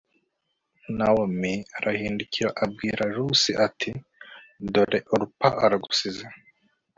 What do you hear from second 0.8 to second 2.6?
nawomi arahindukira